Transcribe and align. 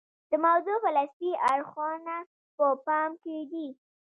د 0.29 0.31
موضوع 0.45 0.77
فلسفي 0.83 1.31
اړخونه 1.51 2.15
په 2.57 2.65
پام 2.85 3.11
کې 3.23 3.37
دي. 3.51 3.67